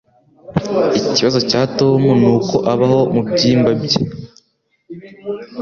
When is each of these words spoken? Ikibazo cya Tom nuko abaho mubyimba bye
Ikibazo 1.09 1.39
cya 1.49 1.61
Tom 1.77 2.01
nuko 2.21 2.55
abaho 2.71 2.99
mubyimba 3.13 3.69
bye 3.81 4.01